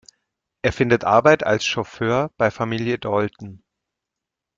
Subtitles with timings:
[0.63, 3.63] Er findet Arbeit als Chauffeur bei Familie Dalton.